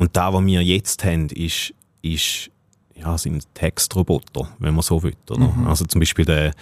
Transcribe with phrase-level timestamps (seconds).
[0.00, 2.50] Und da, was wir jetzt haben, ist, ist
[2.94, 5.14] ja, sind Textroboter, wenn man so will.
[5.28, 5.48] Oder?
[5.48, 5.66] Mhm.
[5.66, 6.52] Also zum Beispiel der,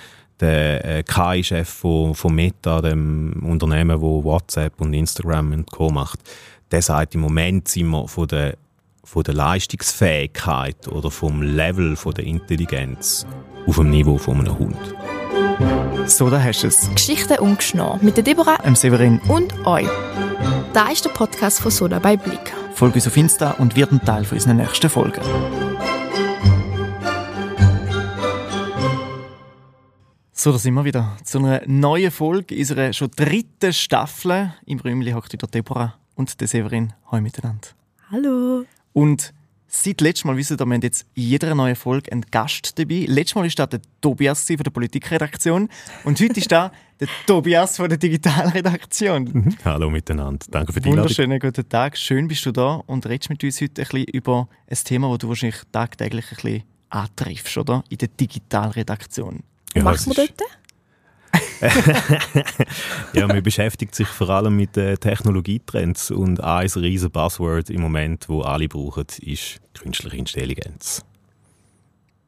[0.41, 5.89] der äh, KI-Chef von, von Meta, dem Unternehmen, wo WhatsApp und Instagram und Co.
[5.89, 6.19] macht,
[6.73, 8.57] der sagt, im Moment sind wir von der,
[9.05, 13.25] von der Leistungsfähigkeit oder vom Level von der Intelligenz
[13.69, 14.77] auf dem Niveau von einem Hund.
[16.07, 16.91] So, da hast du es.
[16.93, 19.89] Geschichten ungeschnau mit der Deborah, dem Severin und euch.
[20.79, 22.55] Da ist der Podcast von Soda bei Blick.
[22.73, 25.21] Folge uns auf Insta und wird ein Teil unserer nächsten Folge.
[30.31, 34.55] So, da sind wir wieder zu einer neuen Folge unserer schon dritten Staffel.
[34.67, 36.93] Im Räumchen hockt wieder Deborah und der Severin.
[37.11, 37.67] Hallo miteinander.
[38.13, 38.65] Hallo.
[38.93, 39.35] Und
[39.69, 43.05] seit letztem Mal wissen wir, wir haben jetzt in jeder neuen Folge einen Gast dabei.
[43.07, 45.69] Letztes Mal war das der Tobias von der Politikredaktion
[46.05, 49.25] und heute ist da der Tobias von der Digitalredaktion.
[49.25, 49.57] Mhm.
[49.65, 50.45] Hallo miteinander.
[50.51, 51.05] Danke für die Einladung.
[51.05, 51.97] Wunderschönen guten Tag.
[51.97, 55.19] Schön bist du da und redest mit uns heute ein bisschen über ein Thema, das
[55.19, 57.85] du wahrscheinlich tagtäglich ein bisschen antriffst, oder?
[57.89, 59.45] In der Digitalredaktion.
[59.75, 60.51] Ja, Was macht man dort?
[63.13, 68.29] ja, man beschäftigt sich vor allem mit äh, Technologietrends und ein riesen Buzzword im Moment,
[68.29, 71.05] wo alle brauchen, ist künstliche Intelligenz.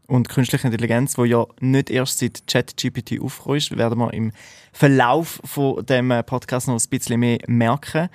[0.07, 4.33] Und künstliche Intelligenz, wo ja nicht erst seit ChatGPT aufgekommen ist, werden wir im
[4.73, 8.09] Verlauf von dem Podcast noch ein bisschen mehr merken.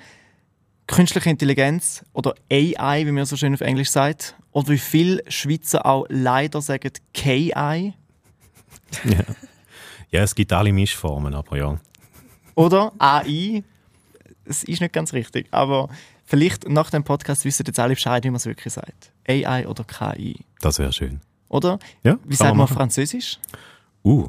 [0.86, 5.86] Künstliche Intelligenz oder AI, wie man so schön auf Englisch sagt, oder wie viele Schweizer
[5.86, 7.94] auch leider sagen KI,
[9.04, 9.24] ja.
[10.10, 11.78] Ja, es gibt alle Mischformen, aber ja.
[12.54, 13.62] Oder AI,
[14.44, 15.88] es ist nicht ganz richtig, aber
[16.24, 19.12] vielleicht nach dem Podcast wissen jetzt alle Bescheid, wie man es wirklich sagt.
[19.28, 20.44] AI oder KI.
[20.60, 21.20] Das wäre schön.
[21.48, 21.78] Oder?
[22.02, 23.38] Ja, wie sagt man Französisch?
[24.04, 24.28] Uh,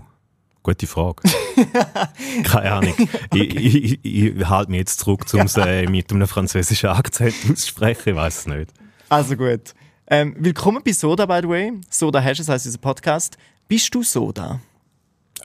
[0.63, 1.23] gute Frage.
[2.43, 2.93] Keine Ahnung.
[2.93, 3.43] okay.
[3.43, 8.09] Ich, ich, ich halte mich jetzt zurück, um es äh, mit einem französischen Akzent auszusprechen.
[8.09, 8.73] Ich weiß es nicht.
[9.09, 9.73] Also gut.
[10.07, 11.73] Ähm, willkommen bei Soda, by the way.
[11.89, 13.37] Soda Hashes heißt unser Podcast.
[13.67, 14.59] Bist du Soda?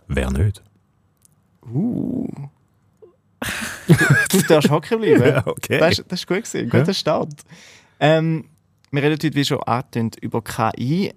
[0.08, 0.62] Wer nicht?
[1.66, 2.28] Uh.
[4.30, 5.24] du darfst hocken bleiben.
[5.24, 5.78] Ja, okay.
[5.78, 6.70] Das, ist, das ist gut gewesen.
[6.70, 6.94] Guter ja.
[6.94, 7.32] Start.
[8.00, 8.48] Ähm,
[8.90, 11.12] wir reden heute, wie schon angetönt, über KI,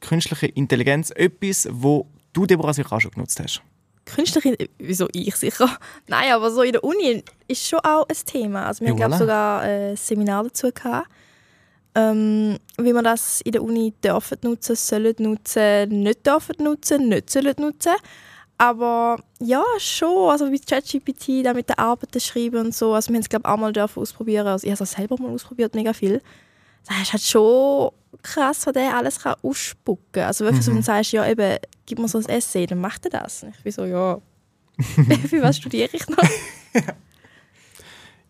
[0.00, 1.10] künstliche Intelligenz.
[1.10, 3.62] Etwas, wo du, Deborah, sicher auch schon genutzt hast.
[4.04, 5.68] Künstliche, wieso ich sicher?
[6.06, 8.66] Nein, aber so in der Uni ist schon auch ein Thema.
[8.66, 11.08] Also wir haben, sogar ein Seminar dazu gehabt
[11.98, 17.28] ähm, wie man das in der Uni dürfen nutzen, sollen nutzen, nicht dürfen nutzen, nicht
[17.28, 17.94] sollen nutzen.
[18.56, 22.92] Aber ja, schon, also wie ChatGPT, da mit den Arbeiten schreiben und so.
[22.94, 24.46] Also wir haben es, glaube ich, auch mal ausprobieren.
[24.46, 26.22] Also ich habe es selber mal ausprobiert, mega viel.
[26.86, 27.90] Das ist halt schon
[28.22, 30.24] krass, was der alles kann ausspucken kann.
[30.24, 30.64] Also wirklich, mhm.
[30.64, 33.44] so, wenn du sagst, ja eben, gib mir so ein Essay, dann macht er das.
[33.44, 34.20] Ich bin so, ja,
[35.28, 36.18] für was studiere ich noch?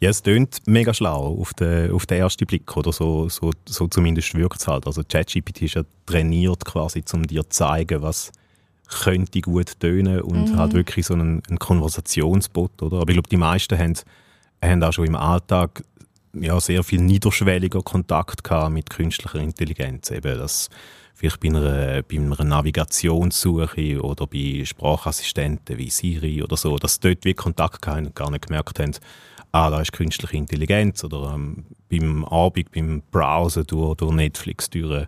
[0.01, 3.89] Ja, es klingt mega schlau auf den, auf den ersten Blick, oder so, so, so
[3.89, 4.87] zumindest wirkt es halt.
[4.87, 8.31] Also ChatGPT ist ja trainiert quasi, um dir zu zeigen, was
[8.89, 10.57] könnte gut tönen und mhm.
[10.57, 12.99] halt wirklich so einen, einen Konversationsbot, oder?
[12.99, 13.95] Aber ich glaube, die meisten haben,
[14.63, 15.83] haben auch schon im Alltag
[16.33, 20.11] ja, sehr viel niederschwelliger Kontakt gehabt mit künstlicher Intelligenz.
[20.11, 20.71] Eben, dass
[21.15, 27.01] vielleicht bei einer, bei einer Navigationssuche oder bei Sprachassistenten wie Siri oder so, dass sie
[27.01, 28.93] dort wie Kontakt hatten und gar nicht gemerkt haben,
[29.53, 35.07] ah, da ist künstliche Intelligenz oder ähm, beim Abend, beim Browsen durch, durch Netflix durch,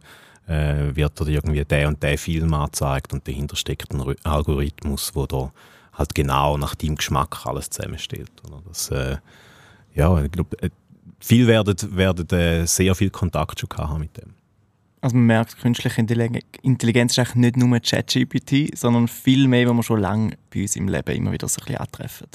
[0.48, 5.26] äh, wird dir irgendwie der und der Film angezeigt und dahinter steckt ein Algorithmus, wo
[5.26, 5.52] da
[5.92, 8.32] halt genau nach deinem Geschmack alles zusammenstellt.
[8.46, 8.62] Oder?
[8.66, 9.18] Das, äh,
[9.94, 10.70] ja, ich glaube, äh,
[11.20, 14.34] viele werden, werden äh, sehr viel Kontakt schon haben mit dem.
[15.02, 16.00] Also man merkt, künstliche
[16.62, 20.76] Intelligenz ist eigentlich nicht nur ChatGPT, sondern viel mehr, was wir schon lange bei uns
[20.76, 22.26] im Leben immer wieder so ein bisschen antreffen.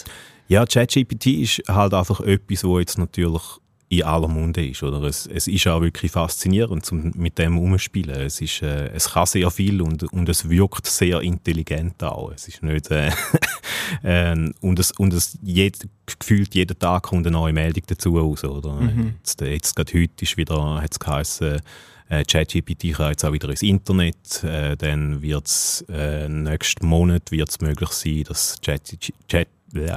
[0.48, 3.42] Ja, ChatGPT ist halt einfach etwas, wo jetzt natürlich
[3.90, 4.84] in aller Munde ist.
[4.84, 5.04] Oder?
[5.04, 8.22] Es, es ist auch wirklich faszinierend, um mit dem umzuspielen.
[8.22, 12.32] Es, ist, äh, es kann sehr viel und, und es wirkt sehr intelligent auch.
[12.32, 13.12] Es ist nicht, äh,
[14.04, 15.88] äh, und es, und es jed,
[16.20, 18.44] gefühlt jeden Tag kommt eine neue Meldung dazu raus.
[18.44, 18.74] Oder?
[18.74, 19.16] Mhm.
[19.20, 21.62] Jetzt, jetzt gerade heute ist wieder, hat es geheißen,
[22.10, 24.44] äh, ChatGPT kann jetzt auch wieder ins Internet.
[24.44, 29.48] Äh, dann wird es äh, nächsten Monat wird's möglich sein, dass ChatGPT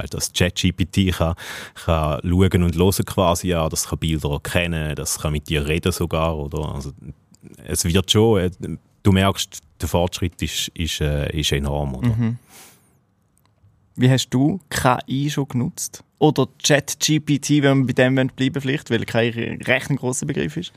[0.09, 1.35] das ChatGPT kann,
[1.85, 5.91] kann schauen und hören quasi an, das kann Bilder erkennen, das kann mit dir reden
[5.91, 6.75] sogar, oder?
[6.75, 6.91] Also,
[7.65, 8.51] es wird schon, äh,
[9.03, 12.09] du merkst, der Fortschritt ist, ist, äh, ist enorm, oder?
[12.09, 12.37] Mhm.
[13.95, 16.03] Wie hast du KI schon genutzt?
[16.19, 19.31] Oder ChatGPT, wenn wir bei dem bleiben vielleicht, weil kein
[19.61, 20.73] recht ein grosser Begriff ist?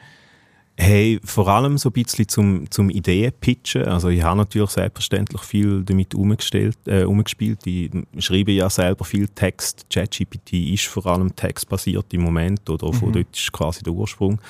[0.76, 3.84] Hey, vor allem so ein bisschen zum, zum Ideenpitchen.
[3.84, 7.66] Also ich habe natürlich selbstverständlich viel damit umgestellt, äh, umgespielt.
[7.66, 9.86] Ich schreibe ja selber viel Text.
[9.90, 13.12] ChatGPT ist vor allem textbasiert im Moment oder von mhm.
[13.12, 14.40] dort ist quasi der Ursprung.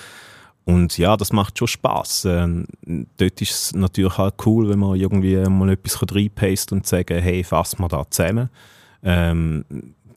[0.65, 2.25] und ja, das macht schon Spaß.
[2.27, 2.67] Ähm,
[3.17, 7.43] dort ist es natürlich halt cool, wenn man irgendwie mal etwas reinpaste und sagen, hey,
[7.43, 8.49] fassen wir da zusammen.
[9.03, 9.65] Ähm,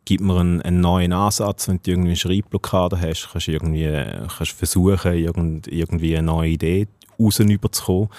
[0.06, 3.86] gib mir einen, einen, neuen Ansatz, wenn du irgendwie eine Schreibblockade hast, kannst du irgendwie
[4.38, 6.88] kannst versuchen, irgend, irgendwie eine neue Idee
[7.20, 8.10] rauszukommen.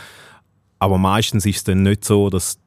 [0.79, 2.59] Aber meistens ist es dann nicht so, dass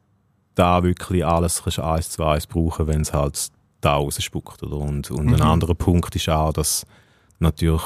[0.54, 3.50] da wirklich alles kannst eins zu eins brauchen, wenn es halt
[3.80, 4.62] da rausspuckt.
[4.62, 4.76] Oder?
[4.76, 5.34] Und, und mhm.
[5.34, 6.86] ein anderer Punkt ist auch, dass
[7.38, 7.82] natürlich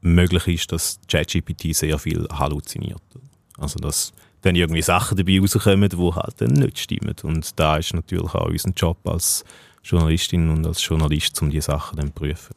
[0.00, 3.02] möglich ist, dass ChatGPT sehr viel halluziniert.
[3.58, 4.12] Also dass
[4.42, 7.14] dann irgendwie Sachen dabei rauskommen, die halt dann nicht stimmen.
[7.22, 9.44] Und da ist natürlich auch unser Job als
[9.84, 12.54] Journalistin und als Journalist, um diese Sachen dann zu prüfen.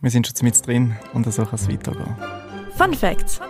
[0.00, 2.16] Wir sind schon mit drin und so kann es weitergehen.
[2.76, 3.40] Fun Facts.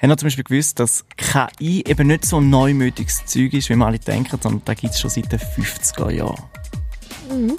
[0.00, 3.76] Haben wir zum Beispiel gewusst, dass KI eben nicht so ein neumütiges Zeug ist, wie
[3.76, 6.42] wir alle denken, sondern da gibt es schon seit den 50er Jahren.
[7.30, 7.58] Mhm.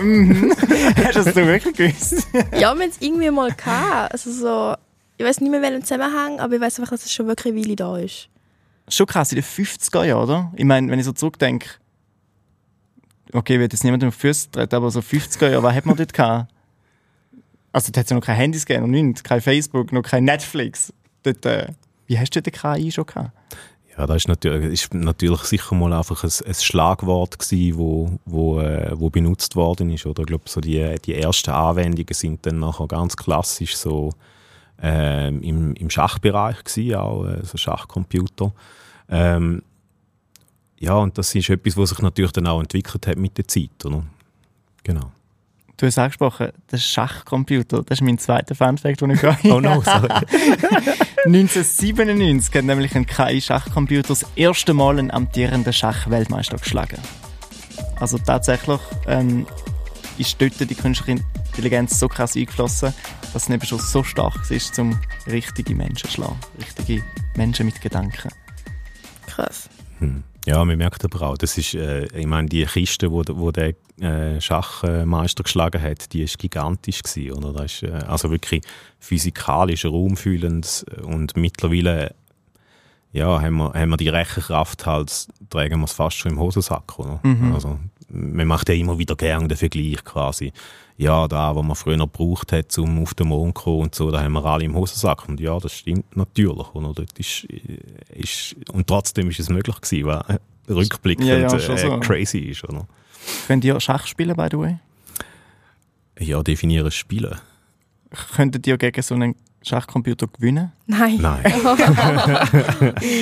[0.00, 0.52] mhm.
[1.04, 2.26] Hast du das wirklich gewusst?
[2.52, 4.12] ja, wir haben es irgendwie mal gehabt.
[4.12, 4.74] Also so,
[5.16, 7.62] ich weiß nicht mehr, welchen Zusammenhang, aber ich weiß einfach, dass es schon wirklich eine
[7.62, 8.28] Weile da ist.
[8.88, 10.52] Schon krass, in den 50er Jahren, oder?
[10.56, 11.68] Ich meine, wenn ich so zurückdenke,
[13.32, 15.96] okay, wird jetzt niemand auf die Füße treten, aber so 50er Jahre, was hat man
[15.96, 16.52] dort gehabt?
[17.72, 20.24] Also, da hat es ja noch keine Handys gegeben, noch nichts, kein Facebook, noch kein
[20.24, 20.92] Netflix
[21.24, 21.68] dort, äh,
[22.06, 23.32] wie hast du den KI schon gehabt?
[23.96, 28.60] Ja, das ist natürlich, ist natürlich sicher mal einfach ein, ein Schlagwort gewesen, wo, wo,
[28.60, 30.04] äh, wo benutzt worden ist.
[30.04, 34.12] Oder ich glaube, so die, die ersten Anwendungen sind dann nachher ganz klassisch so
[34.82, 38.52] äh, im, im Schachbereich gewesen, auch äh, so Schachcomputer.
[39.08, 39.62] Ähm,
[40.78, 43.84] ja, und das ist etwas, was sich natürlich dann auch entwickelt hat mit der Zeit,
[43.84, 44.04] oder?
[44.82, 45.12] Genau.
[45.76, 49.52] Du hast angesprochen, der Schachcomputer, das ist mein zweiter Funfact, den ich habe.
[49.52, 50.08] oh no, sorry.
[51.26, 56.98] 1997 hat nämlich ein KI-Schachcomputer das erste Mal einen amtierenden Schachweltmeister geschlagen.
[57.98, 59.46] Also tatsächlich ähm,
[60.18, 61.24] ist dort die künstliche
[61.54, 62.92] Intelligenz so krass eingeflossen,
[63.32, 64.98] dass es eben schon so stark ist, um
[65.28, 66.40] richtige Menschen zu schlagen.
[66.58, 67.04] Richtige
[67.36, 68.32] Menschen mit Gedanken.
[69.28, 69.70] Krass.
[70.00, 70.24] Hm.
[70.46, 73.74] Ja, man merkt aber auch, das ist, äh, ich meine, die Kiste, wo, wo der
[74.00, 77.52] äh, Schachmeister geschlagen hat, die ist gigantisch gewesen, oder?
[77.52, 78.62] Das ist äh, also wirklich
[78.98, 82.16] physikalisch raumfühlend und mittlerweile
[83.12, 86.98] ja, haben wir, haben wir die Rechenkraft halt, tragen wir es fast schon im Hosensack,
[86.98, 87.20] oder?
[87.22, 87.54] Mhm.
[87.54, 87.78] Also,
[88.08, 90.52] man macht ja immer wieder gerne den Vergleich quasi.
[90.96, 94.10] Ja, da, was man früher gebraucht hat, um auf den Mond zu kommen und so,
[94.10, 95.28] da haben wir alle im Hosensack.
[95.28, 96.74] Und ja, das stimmt natürlich.
[96.74, 96.92] Oder?
[96.94, 97.44] Dort ist,
[98.14, 100.24] ist, und trotzdem ist es möglich gewesen, was
[100.68, 101.98] rückblickend ja, ja, äh, so.
[101.98, 102.64] crazy ist.
[102.64, 102.86] Oder?
[103.46, 104.78] Könnt ihr Schach spielen, by the way?
[106.18, 107.38] Ja, definieren Spielen.
[108.36, 109.34] Könntet ihr gegen so einen
[109.64, 110.72] Schachcomputer gewinnen?
[110.86, 111.18] Nein.
[111.20, 111.42] Nein.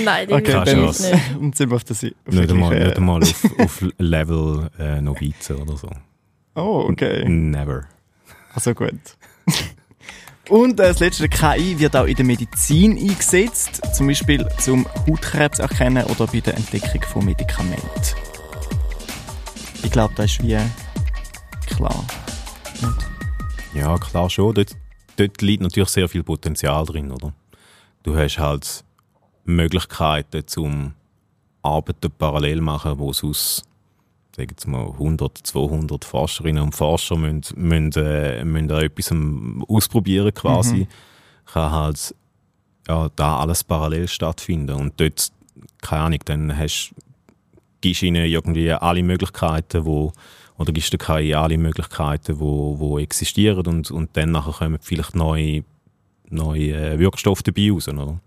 [0.04, 1.00] Nein, okay, dann nicht.
[1.40, 2.14] Und sind wir auf der Seite.
[2.26, 5.88] Nicht einmal, nicht einmal auf, auf Level äh, Novize oder so.
[6.54, 7.28] Oh, okay.
[7.28, 7.84] Never.
[8.54, 9.00] Also gut.
[10.48, 15.60] Und äh, das letzte, KI wird auch in der Medizin eingesetzt, zum Beispiel zum Hautkrebs
[15.60, 17.86] erkennen oder bei der Entdeckung von Medikamenten.
[19.82, 20.58] Ich glaube, das ist wie
[21.66, 22.04] klar.
[22.80, 23.12] Nicht?
[23.74, 24.54] Ja, klar schon.
[24.54, 24.76] Dort,
[25.16, 27.32] dort liegt natürlich sehr viel Potenzial drin, oder?
[28.02, 28.84] Du hast halt
[29.44, 30.92] Möglichkeiten zum
[31.62, 33.62] Arbeiten parallel machen, wo es aus
[34.34, 39.12] sagen jetzt mal 100, 200 Forscherinnen und Forscher müssen, müssen, äh, müssen da etwas
[39.68, 40.88] ausprobieren quasi, mhm.
[41.46, 42.14] kann halt
[42.88, 45.30] ja, da alles parallel stattfinden und dort,
[45.82, 46.94] keine Ahnung, dann hast,
[47.80, 50.12] gibst du ihnen irgendwie alle Möglichkeiten, wo
[50.62, 55.16] oder gibst du KI alle Möglichkeiten, wo, wo existieren und, und dann nachher kommen vielleicht
[55.16, 55.64] neue,
[56.30, 57.88] neue äh, Wirkstoffe dabei raus.
[57.88, 58.20] Oder?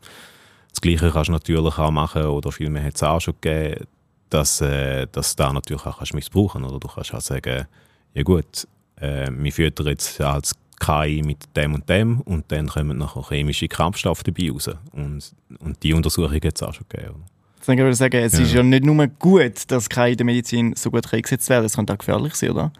[0.70, 3.88] Das Gleiche kannst du natürlich auch machen, oder vielmehr hat es auch schon gegeben,
[4.30, 6.84] dass, äh, dass du da natürlich auch kannst missbrauchen kannst.
[6.84, 7.68] Du kannst auch sagen,
[8.13, 12.98] ja gut, äh, wir füttern jetzt als KI mit dem und dem und dann kommen
[12.98, 14.70] nachher chemische Kampfstoffe dabei raus.
[14.92, 17.24] Und, und die Untersuchung hat es auch schon gegeben.
[17.24, 17.35] Dann
[17.67, 18.39] würde ich sagen, es ja.
[18.41, 21.75] ist ja nicht nur gut, dass KI in der Medizin so gut eingesetzt wird, es
[21.75, 22.72] kann auch gefährlich sein, oder?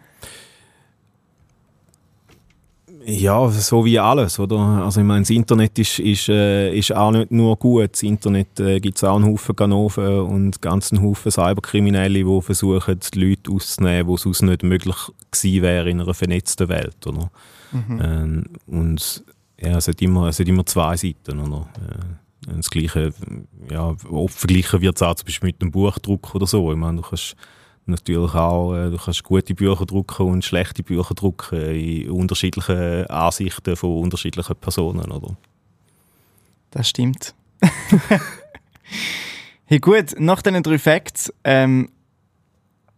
[3.08, 4.58] Ja, so wie alles, oder?
[4.58, 7.92] Also ich meine, das Internet ist, ist, äh, ist auch nicht nur gut.
[7.92, 12.98] Das Internet äh, gibt es auch einen Haufen Ganoven und ganzen Haufen Cyberkriminelle, die versuchen,
[12.98, 14.96] die Leute auszunehmen, wo sonst nicht möglich
[15.30, 17.30] gewesen wäre in einer vernetzten Welt, oder?
[17.70, 18.00] Mhm.
[18.02, 19.24] Ähm, und
[19.60, 21.68] ja, es hat, immer, es hat immer zwei Seiten, oder?
[21.76, 23.12] Äh, das Gleiche,
[23.70, 26.70] ja, oft vergleichen wird es auch zum Beispiel mit einem Buchdruck oder so.
[26.72, 27.36] Ich meine, du kannst
[27.86, 33.76] natürlich auch, äh, du kannst gute Bücher drucken und schlechte Bücher drucken in unterschiedlichen Ansichten
[33.76, 35.36] von unterschiedlichen Personen, oder?
[36.70, 37.34] Das stimmt.
[39.64, 41.88] hey gut, nach diesen drei Facts, ähm,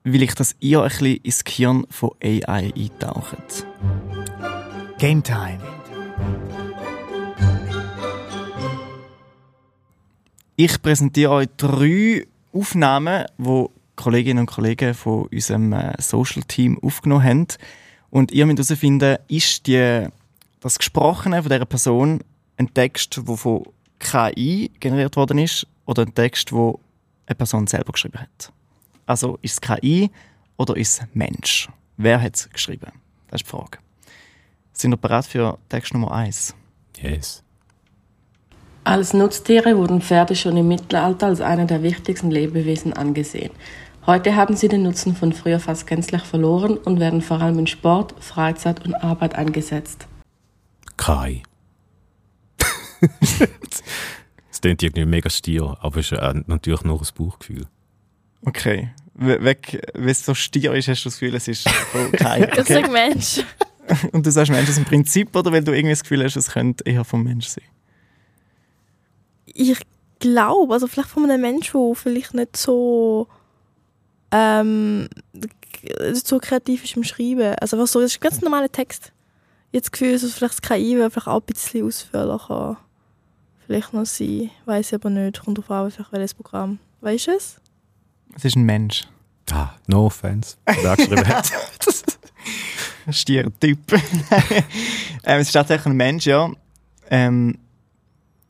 [0.04, 3.66] will ich, dass ihr ein bisschen ins Gehirn von AI eintaucht.
[4.98, 5.77] Game Time.
[10.60, 17.22] Ich präsentiere euch drei Aufnahmen, die Kolleginnen und Kollegen von unserem äh, Social Team aufgenommen
[17.22, 17.46] haben.
[18.10, 20.08] Und ihr müsst herausfinden, ist die,
[20.58, 22.24] das Gesprochene von dieser Person
[22.56, 23.66] ein Text, der von
[24.00, 26.74] KI generiert worden ist, oder ein Text, den
[27.26, 28.52] eine Person selber geschrieben hat.
[29.06, 30.10] Also ist es KI
[30.56, 31.68] oder ist es Mensch?
[31.98, 32.90] Wer hat es geschrieben?
[33.28, 33.78] Das ist die Frage.
[34.72, 36.52] Sind wir bereit für Text Nummer 1?
[37.00, 37.44] Yes.
[38.88, 43.50] Als Nutztiere wurden Pferde schon im Mittelalter als einer der wichtigsten Lebewesen angesehen.
[44.06, 47.66] Heute haben sie den Nutzen von früher fast gänzlich verloren und werden vor allem in
[47.66, 50.08] Sport, Freizeit und Arbeit eingesetzt.
[50.96, 51.42] Kai.
[54.50, 57.66] Es klingt irgendwie mega stier, aber es ist äh, natürlich nur ein Bauchgefühl.
[58.46, 58.88] Okay.
[59.12, 62.48] Weg, wenn es so stier ist, hast du das Gefühl, es ist okay.
[62.56, 63.44] Ich sage Mensch.
[64.12, 66.52] Und du sagst Mensch aus dem Prinzip oder weil du irgendwie das Gefühl hast, es
[66.52, 67.64] könnte eher vom Mensch sein?
[69.58, 69.76] Ich
[70.20, 73.26] glaube, also vielleicht von einem Menschen, der vielleicht nicht so
[74.30, 75.08] ähm,
[76.12, 77.54] so kreativ ist im Schreiben.
[77.60, 79.12] Also was so, das ist ein ganz normaler Text.
[79.72, 82.78] Jetzt das Gefühl, dass es vielleicht das KI wäre vielleicht auch ein bisschen ausführlicher
[83.66, 84.50] vielleicht noch sein.
[84.64, 85.44] Weiß ich aber nicht.
[85.44, 86.78] Kommt drauf an, vielleicht welches Programm.
[87.00, 87.60] Weißt du es?
[88.34, 89.06] Es ist ein Mensch.
[89.50, 90.56] Ah, no offense.
[90.64, 91.52] Wer geschrieben hat.
[93.10, 93.78] Stierer Typ.
[93.92, 96.50] ähm, es ist tatsächlich ein Mensch, ja.
[97.10, 97.58] Ähm,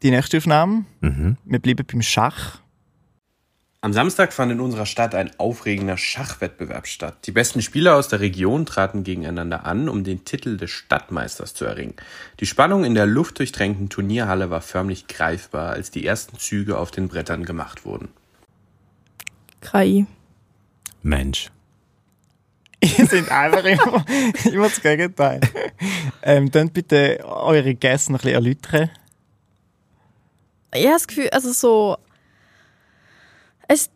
[0.02, 0.85] die nächste Aufnahme.
[1.00, 1.37] Mhm.
[1.45, 2.61] Wir bleiben beim Schach.
[3.81, 7.19] Am Samstag fand in unserer Stadt ein aufregender Schachwettbewerb statt.
[7.26, 11.64] Die besten Spieler aus der Region traten gegeneinander an, um den Titel des Stadtmeisters zu
[11.64, 11.95] erringen.
[12.40, 17.07] Die Spannung in der luftdurchtränkten Turnierhalle war förmlich greifbar, als die ersten Züge auf den
[17.07, 18.09] Brettern gemacht wurden.
[19.61, 20.07] KI.
[21.02, 21.50] Mensch.
[22.81, 24.05] Ihr sind einfach immer,
[24.45, 25.40] immer das Gegenteil.
[26.23, 28.90] Ähm, dann bitte eure Gäste noch ein bisschen erläutern.
[30.75, 31.97] Ich habe das Gefühl, also so
[33.69, 33.91] es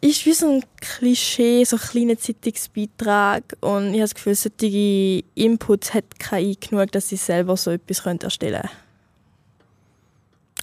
[0.00, 5.24] ist wie so ein Klischee, so ein kleiner Zeitungsbeitrag und ich habe das Gefühl, solche
[5.34, 8.70] Inputs hat KI genug, dass sie selber so etwas erstellen können.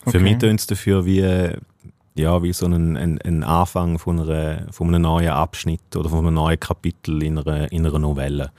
[0.02, 0.12] Okay.
[0.12, 1.56] Für mich tönt es dafür wie,
[2.16, 6.20] ja, wie so ein, ein, ein Anfang von, einer, von einem neuen Abschnitt oder von
[6.20, 8.52] einem neuen Kapitel in einer, in einer Novelle.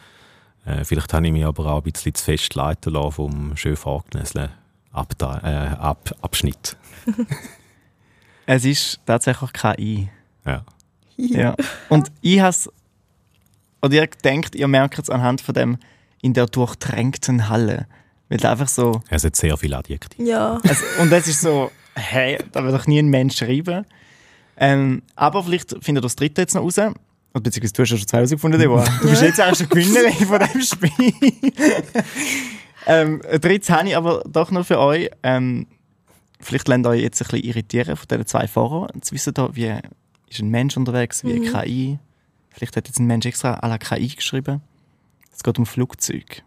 [0.64, 3.76] Äh, vielleicht habe ich mich aber auch ein bisschen zu fest leiten lassen vom schön
[3.76, 4.50] vorgelesenen
[4.92, 6.76] Ab, äh, Ab, Abschnitt.
[8.44, 10.08] Es ist tatsächlich KI.
[10.44, 10.64] Ja.
[11.16, 11.54] ja.
[11.88, 12.56] Und ich habe
[13.82, 15.78] oder ihr denkt, ihr merkt es anhand von dem
[16.22, 17.86] in der durchtränkten Halle.
[18.28, 19.02] Weil einfach so.
[19.10, 20.24] Es hat sehr viel Adjektiv.
[20.24, 20.60] Ja.
[20.66, 23.84] Also, und es ist so, hey, da wird doch nie ein Mensch schreiben.
[24.56, 26.80] Ähm, aber vielleicht findet ihr das dritte jetzt noch raus.
[27.32, 28.84] Beziehungsweise du hast ja schon zwei rausgefunden, Deborah.
[29.00, 31.12] Du bist jetzt auch schon Gewinnerin von diesem Spiel.
[32.86, 35.10] ähm, drittes habe ich aber doch noch für euch.
[35.22, 35.66] Ähm,
[36.42, 38.90] Vielleicht lernt euch jetzt ein bisschen irritieren von diesen zwei Fahrern.
[39.10, 39.78] Wisst ihr, wie
[40.28, 41.54] ist ein Mensch unterwegs, wie mhm.
[41.54, 41.98] eine KI.
[42.50, 44.60] Vielleicht hat jetzt ein Mensch extra à la KI geschrieben.
[45.32, 46.42] Es geht um Flugzeuge.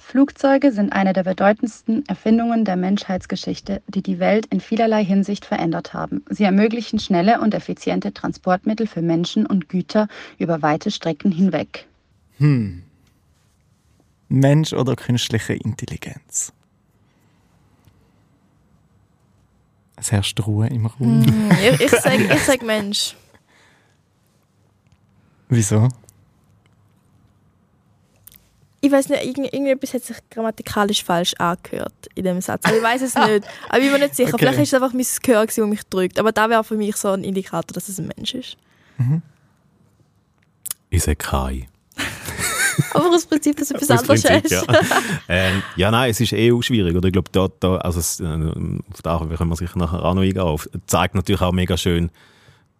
[0.00, 5.92] Flugzeuge sind eine der bedeutendsten Erfindungen der Menschheitsgeschichte, die die Welt in vielerlei Hinsicht verändert
[5.92, 6.24] haben.
[6.30, 10.06] Sie ermöglichen schnelle und effiziente Transportmittel für Menschen und Güter
[10.38, 11.88] über weite Strecken hinweg.
[12.38, 12.84] Hm.
[14.28, 16.52] Mensch oder künstliche Intelligenz?
[19.96, 21.20] Es herrscht Ruhe im Raum.
[21.20, 23.16] Mm, ich, ich sage ich sag Mensch.
[25.48, 25.88] Wieso?
[28.80, 32.62] Ich weiß nicht, irgendetwas hat sich grammatikalisch falsch angehört in dem Satz.
[32.70, 33.44] ich weiß es nicht.
[33.68, 34.28] Aber ich bin mir nicht sicher.
[34.34, 34.44] Okay.
[34.44, 36.18] Vielleicht ist es einfach mein Gehör, das mich drückt.
[36.20, 38.56] Aber da wäre für mich so ein Indikator, dass es ein Mensch ist.
[38.98, 39.22] Mhm.
[40.90, 41.68] Ich sage Kai.
[42.96, 44.50] Aber aus Prinzip, dass du etwas anderes hast.
[44.50, 44.62] Ja.
[45.28, 46.96] ähm, ja, nein, es ist eh auch schwierig.
[46.96, 50.14] Oder ich glaube, da, da, also es, äh, auf da können wir sicher nachher auch
[50.14, 50.40] noch eingehen.
[50.40, 52.10] Auf, zeigt natürlich auch mega schön,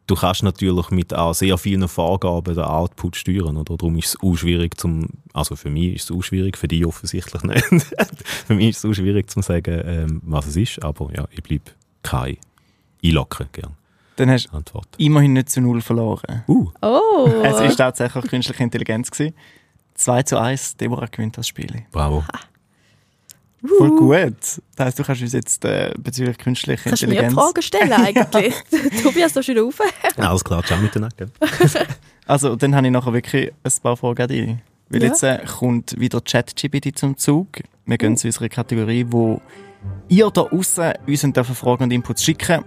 [0.07, 3.57] du kannst natürlich mit auch sehr vielen Vorgaben den Output steuern.
[3.57, 3.77] Oder?
[3.77, 6.87] Darum ist es auch schwierig zum, also für mich ist es auch schwierig, für dich
[6.87, 7.65] offensichtlich nicht.
[8.47, 10.83] für mich ist es auch schwierig zu sagen, ähm, was es ist.
[10.83, 12.37] Aber ja, ich bleibe kein
[13.05, 13.75] einlocken gern.
[14.17, 16.43] Dann hast du immerhin nicht zu null verloren.
[16.49, 16.71] Uh.
[16.81, 17.29] Oh.
[17.43, 19.11] Es war tatsächlich künstliche Intelligenz.
[19.11, 19.35] Gewesen.
[19.97, 21.85] 2 zu 1, Deborah gewinnt das Spiel.
[21.91, 22.25] Bravo.
[23.79, 24.37] Voll gut.
[24.77, 27.35] Das heisst, du kannst uns jetzt äh, bezüglich künstlicher kannst Intelligenz...
[27.35, 28.55] Kannst du mir Fragen stellen eigentlich?
[29.03, 29.81] Tobias, da schon auf.
[30.17, 31.29] Alles klar, ciao miteinander.
[32.27, 34.57] also, dann habe ich nachher wirklich ein paar Fragen an dich.
[34.89, 35.09] Weil ja.
[35.09, 37.49] jetzt äh, kommt wieder ChatGPT zum Zug.
[37.87, 38.17] Wir gehen uh.
[38.17, 39.41] zu unserer Kategorie, wo
[40.09, 41.23] ihr da außen uns
[41.59, 42.65] Fragen und Inputs schicken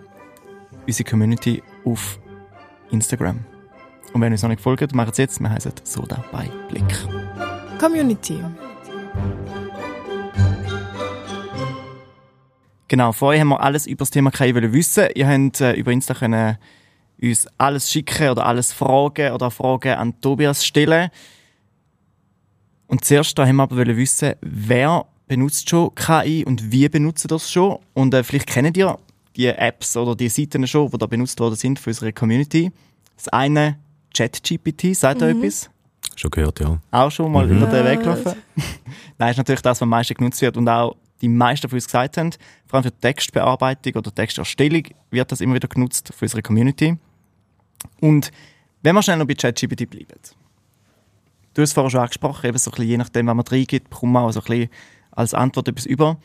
[0.86, 2.20] Unsere Community auf
[2.90, 3.46] Instagram.
[4.14, 5.40] Und wenn ihr uns noch nicht folgt, macht es jetzt.
[5.40, 6.86] Wir heißen Soda bei Blick.
[7.80, 8.40] Community.
[12.88, 15.10] Genau, vorher haben wir alles über das Thema KI wissen.
[15.14, 16.58] Ihr könnt äh, über Insta können
[17.22, 21.10] uns alles schicken oder alles fragen oder Fragen an Tobias stellen.
[22.88, 27.52] Und zuerst da haben wir aber wissen, wer benutzt schon KI und wie benutzt das
[27.52, 27.78] schon?
[27.94, 28.98] Und äh, vielleicht kennt ihr
[29.36, 32.72] die Apps oder die Seiten schon, die da benutzt worden sind für unsere Community.
[33.16, 33.78] Das eine
[34.16, 35.28] ChatGPT, sagt mhm.
[35.28, 35.70] ihr etwas?
[36.16, 36.80] Schon gehört, ja.
[36.92, 37.58] Auch schon mal mhm.
[37.58, 38.34] über den Weg gelaufen?
[39.18, 41.86] Nein, ist natürlich das, was am meisten genutzt wird und auch die meisten von uns
[41.86, 42.32] gesagt haben,
[42.68, 46.98] vor allem für Textbearbeitung oder Texterstellung wird das immer wieder genutzt für unsere Community.
[48.00, 48.32] Und
[48.82, 50.20] wenn wir schnell noch bei ChatGPT bleiben.
[51.54, 53.90] Du hast es vorher schon angesprochen, eben so ein bisschen, je nachdem, was man reingibt,
[53.90, 54.70] bekommt man auch so ein bisschen
[55.12, 56.18] als Antwort etwas über.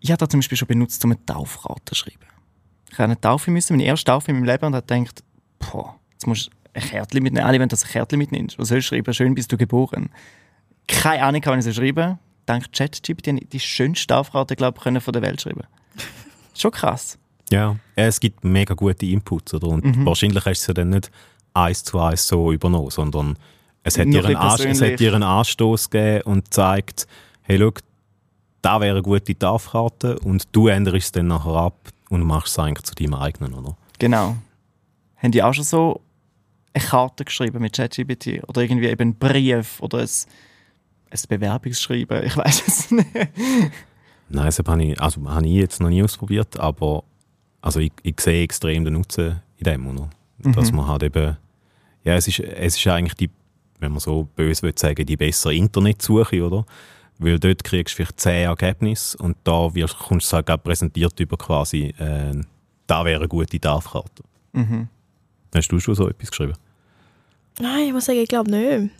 [0.00, 2.26] Ich habe das zum Beispiel schon benutzt, um eine Taufrate zu schreiben.
[2.90, 5.22] Ich habe eine Taufe müssen, meine erste Taufe in meinem Leben, und habe gedacht,
[5.58, 7.46] boah, jetzt musst du ein Kärtchen mitnehmen.
[7.46, 8.58] Alle wollen, dass du ein Kärtchen mitnimmst.
[8.58, 9.12] Was sollst du schreiben?
[9.14, 10.10] Schön bist du geboren.
[10.86, 12.18] Keine Ahnung, kann ich so schreiben.
[12.46, 15.64] Dank ChatGPT die schönste Taufrate, glaube ich, von der Welt schreiben.
[16.54, 17.18] schon krass.
[17.50, 19.68] Ja, es gibt mega gute Inputs, oder?
[19.68, 20.06] Und mhm.
[20.06, 21.10] wahrscheinlich hast du es ja dann nicht
[21.54, 23.36] eins zu eins so übernommen, sondern
[23.82, 24.36] es hat, dir einen,
[24.70, 27.06] es hat dir einen Anstoß gegeben und zeigt,
[27.42, 27.72] hey, schau,
[28.62, 31.76] da wäre eine gute Taufkarte und du änderst es dann nachher ab
[32.10, 33.76] und machst es eigentlich zu deinem eigenen, oder?
[34.00, 34.36] Genau.
[35.16, 36.00] Haben die auch schon so
[36.76, 40.08] eine Karte geschrieben mit ChatGPT oder irgendwie eben einen Brief oder ein,
[41.10, 42.24] ein Bewerbungsschreiben?
[42.24, 43.08] Ich weiß es nicht.
[44.28, 47.04] Nein, das habe ich, also, habe ich jetzt noch nie ausprobiert, aber
[47.62, 50.10] also ich, ich sehe extrem den Nutzen in dem, oder?
[50.38, 50.78] Dass mhm.
[50.78, 51.36] man halt eben,
[52.04, 53.30] ja, es ist, es ist eigentlich die,
[53.78, 56.66] wenn man so böse will sagen, die bessere Internetsuche, oder?
[57.18, 61.38] Weil dort kriegst du vielleicht zehn Ergebnisse und da wirst, kommst du halt präsentiert über
[61.38, 62.38] quasi, äh,
[62.86, 64.22] da wäre eine gute Tafelkarte.
[64.52, 64.88] Mhm.
[65.54, 66.54] Hast du schon so etwas geschrieben?
[67.60, 68.90] Nein, ich muss sagen, ich glaube nicht.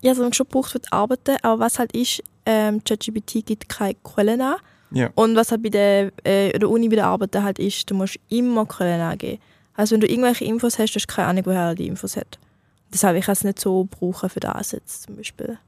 [0.00, 3.68] Ich habe es schon gebraucht für die Arbeiten, aber was halt ist, ähm, ChatGPT gibt
[3.68, 4.56] keine Quellen an.
[4.92, 5.10] Ja.
[5.14, 8.18] Und was halt bei der, äh, der Uni bei der Arbeit halt ist, du musst
[8.28, 9.40] immer Quellen angeben.
[9.74, 12.38] Also wenn du irgendwelche Infos hast, hast du keine Ahnung, woher er die Infos hat.
[12.92, 15.58] Deshalb ich kann es nicht so brauchen für das jetzt zum Beispiel.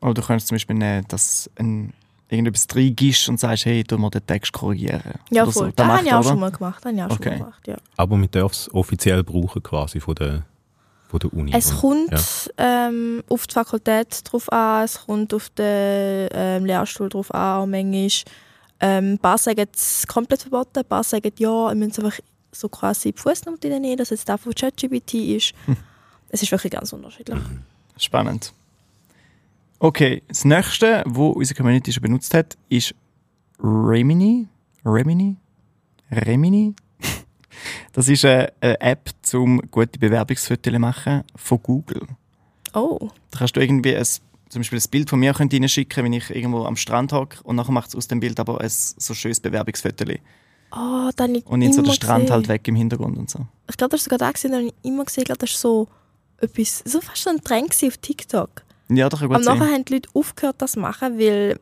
[0.00, 1.92] Oder du kannst zum Beispiel nehmen, dass ein
[2.28, 5.00] irgendetwas reingibst und sagst, hey, du musst den Text korrigieren.
[5.30, 5.52] Ja, voll.
[5.52, 5.64] So.
[5.66, 6.28] Das, das habe ich auch oder?
[6.28, 6.84] schon mal gemacht.
[6.84, 7.22] Das ich auch okay.
[7.22, 7.76] schon mal gemacht ja.
[7.96, 10.42] Aber man darf es offiziell brauchen quasi von der,
[11.18, 11.52] von der Uni.
[11.54, 12.10] Es kommt
[12.58, 12.88] ja.
[12.88, 17.66] ähm, auf die Fakultät drauf an, es kommt auf den ähm, Lehrstuhl drauf an, auch
[17.66, 18.10] manchmal
[18.80, 22.18] ähm, ein paar sagen es komplett verboten, ein paar sagen ja, wir müssen einfach
[22.52, 25.54] so quasi die Fußnote nehmen, dass jetzt da von ChatGPT ist.
[25.66, 25.76] Hm.
[26.28, 27.38] Es ist wirklich ganz unterschiedlich.
[27.38, 27.62] Mhm.
[27.98, 28.52] Spannend.
[29.78, 32.94] Okay, das nächste, wo unsere Community schon benutzt hat, ist
[33.62, 34.48] Remini.
[34.84, 35.36] Remini?
[36.10, 36.74] Remini?
[37.92, 42.02] Das ist eine App, um gute Bewerbungsfotos zu machen von Google.
[42.74, 43.10] Oh.
[43.30, 44.06] Da kannst du irgendwie ein
[44.48, 47.72] zum Beispiel ein Bild von mir reinschicken, wenn ich irgendwo am Strand hocke und nachher
[47.72, 50.04] macht es aus dem Bild aber ein so schönes Bewerbungsfoto.
[50.70, 52.34] Oh, dann ich Und in so der Strand gesehen.
[52.34, 53.40] halt weg im Hintergrund und so.
[53.68, 55.60] Ich glaube, das ist sogar da gesehen, habe ich immer gesehen, ich glaube, das ist
[55.60, 55.88] so
[56.38, 58.62] etwas, so fast so ein Trend auf TikTok.
[58.88, 61.58] Ja, doch, gut Aber nachher haben die Leute aufgehört, das zu machen, weil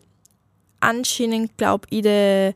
[0.80, 2.54] anscheinend, glaube ich, in der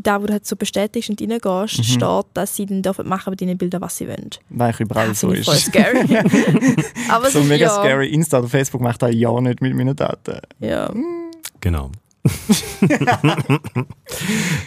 [0.00, 1.82] da, wo du halt so bestätigst und reingehst, mhm.
[1.82, 4.30] steht, dass sie dann dürfen machen mit deinen Bildern, was sie wollen.
[4.48, 5.44] Weil überall ja, so ist.
[5.44, 6.06] Voll scary.
[7.10, 7.70] Aber so mega ja.
[7.70, 8.08] scary.
[8.08, 10.38] Insta oder Facebook macht das ja nicht mit meinen Daten.
[10.60, 10.90] Ja.
[11.60, 11.90] Genau.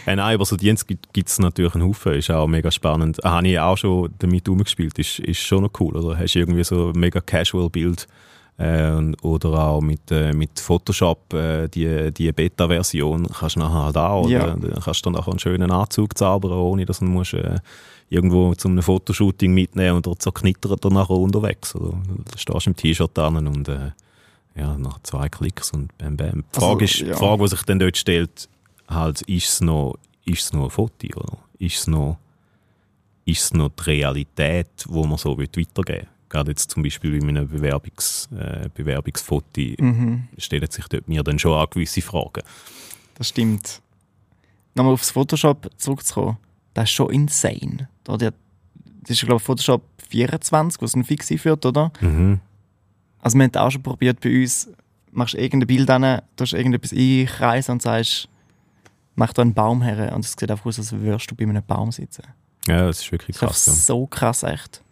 [0.06, 3.24] äh, nein, aber so Dienst gibt es natürlich einen Haufen, ist auch mega spannend.
[3.24, 6.18] Ah, habe ich auch schon damit umgespielt, ist, ist schon noch cool, oder?
[6.18, 8.06] Hast du irgendwie so ein mega casual Bild
[8.58, 14.28] oder auch mit, äh, mit Photoshop, äh, die, die Beta-Version, kannst du nachher halt auch,
[14.30, 14.54] ja.
[14.54, 14.80] oder?
[14.80, 17.58] kannst du dann auch einen schönen Anzug zaubern, ohne dass du musst, äh,
[18.08, 21.74] irgendwo zu einem Fotoshooting mitnehmen und dort so knittert er nachher unterwegs.
[21.74, 21.98] Oder?
[22.30, 23.90] Da stehst du im T-Shirt an und äh,
[24.54, 26.44] ja, nach zwei Klicks und bam, bam.
[26.54, 27.08] Die Frage, also, ist, ja.
[27.08, 28.48] die Frage die sich dann dort stellt,
[28.88, 31.38] halt, ist es noch, ist es noch ein Foto, oder?
[31.58, 32.18] Ist es noch,
[33.24, 36.06] ist noch die Realität, wo man so weitergeben will?
[36.28, 40.28] Gerade jetzt zum Beispiel bei einem Bewerbungs, äh, Bewerbungsfoto, mhm.
[40.38, 42.42] stellen sich dort mir dann schon auch gewisse Fragen.
[43.14, 43.80] Das stimmt.
[44.74, 46.36] Nochmal aufs Photoshop zurückzukommen,
[46.74, 47.88] das ist schon insane.
[48.04, 48.20] Das
[49.08, 51.92] ist, glaube ich, Photoshop 24, was ein Fix einführt, oder?
[52.00, 52.40] Mhm.
[53.20, 54.68] Also wir haben auch schon probiert bei uns,
[55.12, 58.28] machst irgendein Bild an, tust irgendetwas einkreisen und sagst,
[59.14, 61.64] mach da einen Baum her und es sieht einfach aus, als würdest du bei einem
[61.64, 62.24] Baum sitzen.
[62.68, 63.64] Ja, das ist wirklich krass.
[63.64, 64.82] Das ist so krass, echt.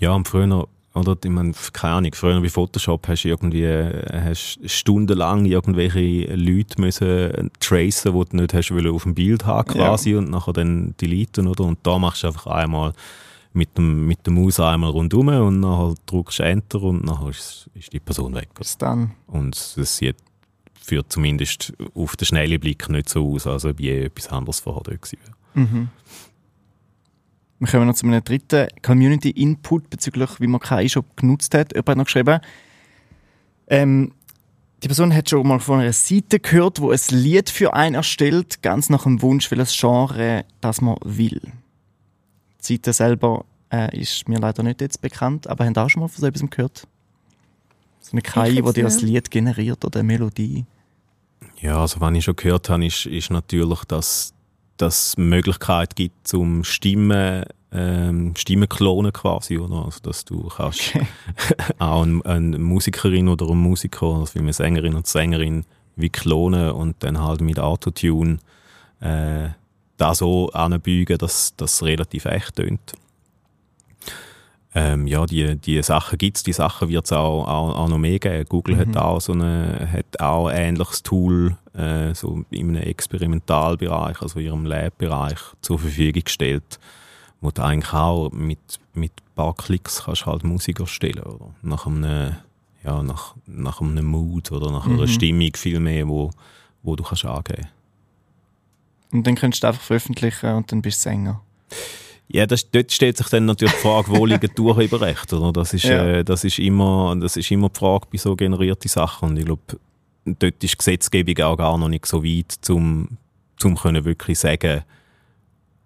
[0.00, 4.58] Ja, und früher, oder, ich meine, keine Ahnung, früher bei Photoshop hast du irgendwie hast
[4.64, 10.18] stundenlang irgendwelche Leute müssen tracen, die du nicht hast auf dem Bild haben quasi ja.
[10.18, 11.64] und nachher dann deleten, oder?
[11.64, 12.92] Und da machst du einfach einmal
[13.52, 17.68] mit dem, mit dem Maus einmal rundum und dann drückst du Enter und dann ist,
[17.74, 18.48] ist die Person weg.
[18.54, 19.12] Bis dann.
[19.26, 20.16] Und es sieht
[20.82, 24.82] führt zumindest auf den schnellen Blick nicht so aus, als ob je etwas anderes vorher
[24.82, 25.66] da gewesen wäre.
[25.66, 25.88] Mhm.
[27.60, 31.72] Wir kommen noch zu einem dritten Community Input bezüglich, wie man KI schon genutzt hat.
[31.72, 32.40] Jemand hat noch geschrieben,
[33.68, 34.12] ähm,
[34.82, 38.62] die Person hat schon mal von einer Seite gehört, wo ein Lied für einen erstellt,
[38.62, 41.40] ganz nach dem Wunsch, welches Genre das man will.
[42.60, 46.08] Die Seite selber äh, ist mir leider nicht jetzt bekannt, aber haben auch schon mal
[46.08, 46.86] von so etwas gehört?
[48.00, 50.64] So eine KI, die dir ein Lied generiert oder eine Melodie?
[51.60, 54.32] Ja, also was ich schon gehört habe, ist, ist natürlich, dass
[54.82, 59.84] es Möglichkeit gibt zum Stimmen, ähm, Stimmen klonen quasi, oder?
[59.84, 61.06] Also, dass du kannst okay.
[61.78, 65.64] auch eine, eine, Musikerin oder einen Musiker, also wie eine Sängerin und Sängerin
[65.96, 68.38] wie klonen und dann halt mit Autotune
[69.00, 69.48] äh,
[69.96, 72.94] da so anbeugen, dass das relativ echt tönt
[74.72, 77.98] ähm, ja, die, die Sachen gibt es, die Sachen wird es auch, auch, auch, noch
[77.98, 78.44] mehr geben.
[78.48, 78.80] Google mhm.
[78.80, 84.38] hat auch so eine, hat auch ein ähnliches Tool äh, so in einem Experimentalbereich, also
[84.38, 86.78] in ihrem Lab-Bereich zur Verfügung gestellt,
[87.40, 91.52] wo du eigentlich auch mit, mit ein paar Klicks kannst halt Musik erstellen, oder?
[91.62, 92.36] Nach einem,
[92.84, 94.98] ja, nach, nach einem Mood oder nach mhm.
[94.98, 96.30] einer Stimmung viel mehr, wo,
[96.84, 97.66] wo du kannst angeben.
[99.10, 101.40] Und dann könntest du einfach veröffentlichen und dann bist du Sänger.
[102.32, 105.36] Ja, das, dort stellt sich dann natürlich die Frage, wo liegen die Urheberrechte?
[105.36, 105.52] Oder?
[105.52, 106.06] Das, ist, ja.
[106.06, 109.30] äh, das, ist immer, das ist immer die Frage bei so generierten Sachen.
[109.30, 109.62] Und ich glaube,
[110.24, 113.08] dort ist die Gesetzgebung auch gar noch nicht so weit, um
[113.56, 114.84] zum können wirklich sagen,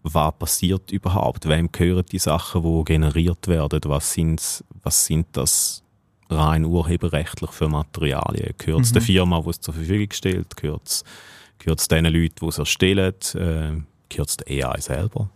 [0.02, 1.48] was passiert überhaupt?
[1.48, 3.80] Wem gehören die Sachen, die generiert werden?
[3.86, 5.82] Was sind, was sind das
[6.28, 8.52] rein urheberrechtlich für Materialien?
[8.58, 8.94] Gehört es mhm.
[8.94, 10.56] der Firma, die es zur Verfügung stellt?
[10.58, 11.04] Gehört
[11.64, 13.14] es den Leuten, die es erstellen?
[13.32, 13.80] Äh,
[14.10, 15.30] gehört es der AI selber?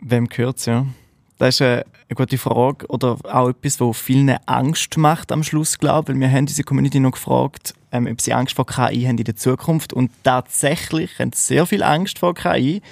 [0.00, 0.86] Wem gehört ja?
[1.38, 1.84] Das ist eine,
[2.14, 6.18] gute Frage oder auch etwas, was vielen Angst macht am Schluss, glaube ich.
[6.18, 9.36] Wir haben diese Community noch gefragt, ähm, ob sie Angst vor KI haben in der
[9.36, 12.82] Zukunft und tatsächlich haben sie sehr viel Angst vor KI.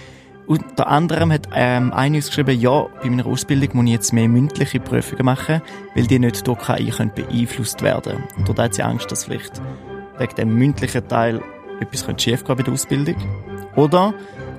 [0.47, 4.81] Unter anderem hat ähm, eine geschrieben, ja, bei meiner Ausbildung muss ich jetzt mehr mündliche
[4.81, 5.61] Prüfungen machen,
[5.95, 8.25] weil die nicht durch KI können beeinflusst werden können.
[8.39, 9.61] Und dort hat sie Angst, dass vielleicht
[10.17, 11.43] wegen dem mündlichen Teil
[11.81, 13.17] etwas schief gehen bei der Ausbildung.
[13.79, 14.13] Oder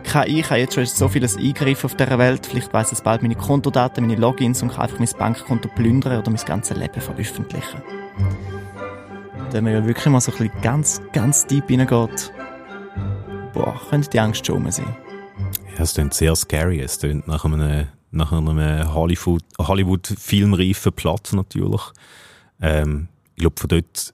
[0.05, 2.45] KI kann jetzt schon so vieles eingreifen auf dieser Welt.
[2.45, 6.31] Vielleicht weiss es bald meine Kontodaten, meine Logins und kann einfach mein Bankkonto plündern oder
[6.31, 7.81] mein ganzes Leben veröffentlichen.
[9.51, 12.31] Wenn man ja wirklich mal so ein bisschen ganz, ganz deep reingeht,
[13.51, 14.95] boah, könnte die Angst schon sein.
[15.75, 16.79] Ja, es klingt sehr scary.
[16.79, 21.81] Es klingt nach einem, nach einem Hollywood, Hollywood-filmreifen Platz natürlich.
[22.61, 24.13] Ähm, ich glaube, von dort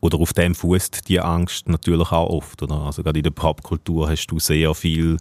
[0.00, 2.62] oder auf dem fußt die Angst natürlich auch oft.
[2.62, 2.76] Oder?
[2.76, 5.18] Also gerade in der Popkultur hast du sehr viel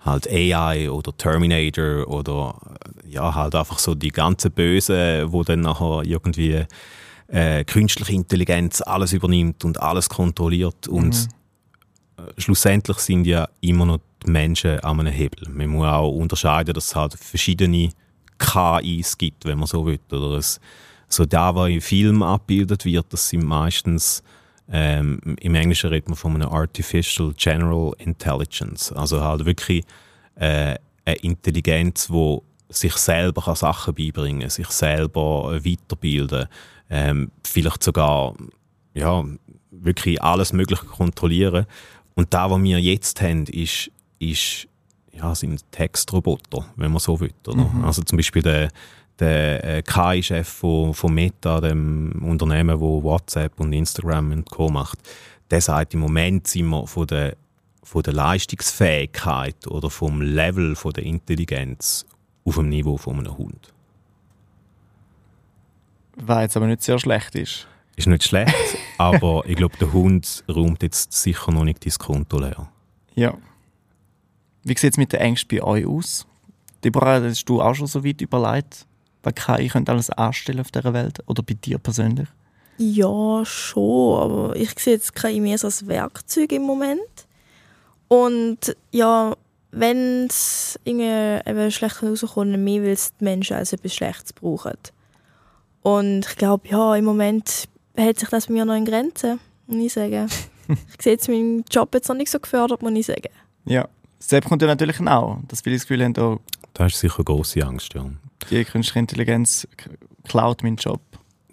[0.00, 2.58] halt AI oder Terminator oder
[3.06, 6.66] ja halt einfach so die ganze Böse, wo dann nachher irgendwie
[7.28, 11.28] äh, künstliche Intelligenz alles übernimmt und alles kontrolliert und
[12.18, 12.24] mhm.
[12.24, 15.48] äh, schlussendlich sind ja immer noch die Menschen an einem Hebel.
[15.48, 17.90] Man muss auch unterscheiden, dass es halt verschiedene
[18.38, 19.98] KIs gibt, wenn man so will.
[20.10, 20.60] Oder es,
[21.14, 24.22] so da, was im Film abgebildet wird, das sind meistens
[24.70, 29.84] ähm, im Englischen redet man von einer Artificial General Intelligence, also halt wirklich
[30.36, 36.48] äh, eine Intelligenz, wo sich selber kann Sachen beibringen, sich selber weiterbilden,
[36.88, 38.34] ähm, vielleicht sogar
[38.94, 39.24] ja
[39.70, 41.66] wirklich alles Mögliche kontrollieren.
[42.14, 44.66] Und da, was wir jetzt haben, ist, ist
[45.12, 47.32] ja, sind Textroboter, wenn man so will.
[47.46, 47.84] Mhm.
[47.84, 48.70] Also zum Beispiel der
[49.18, 54.68] der äh, KI-Chef von, von Meta, dem Unternehmen, wo WhatsApp und Instagram und Co.
[54.68, 54.98] macht,
[55.50, 57.36] der sagt, im Moment sind wir von der,
[57.82, 62.04] von der Leistungsfähigkeit oder vom Level von der Intelligenz
[62.44, 63.72] auf dem Niveau von einem Hund.
[66.16, 67.66] Was jetzt aber nicht sehr schlecht ist.
[67.96, 68.54] Ist nicht schlecht,
[68.98, 72.68] aber ich glaube, der Hund räumt jetzt sicher noch nicht das Konto leer.
[73.14, 73.36] Ja.
[74.64, 76.26] Wie sieht es mit den Ängsten bei euch aus?
[76.82, 78.86] Deborah, hast du auch schon so weit überlegt?
[79.24, 81.18] Was KI könnte alles anstellen auf dieser Welt?
[81.26, 82.28] Oder bei dir persönlich?
[82.78, 84.20] Ja, schon.
[84.20, 87.26] Aber ich sehe jetzt KI mehr als Werkzeug im Moment.
[88.08, 89.34] Und ja,
[89.70, 94.78] wenn es irgendwie schlecht rauskommt, mehr weil es die Menschen als etwas Schlechtes brauchen.
[95.82, 99.84] Und ich glaube, ja, im Moment hält sich das bei mir noch in Grenzen, muss
[99.84, 100.28] ich sagen.
[100.68, 103.30] ich sehe jetzt meinen Job jetzt noch nicht so gefördert, muss ich sagen.
[103.64, 106.38] Ja, selbst kommt ja natürlich auch, dass viele das Gefühl haben, oh,
[106.72, 108.06] da hast du sicher große Angst, ja.
[108.50, 109.66] Die künstliche Intelligenz
[110.24, 111.00] klaut meinen Job.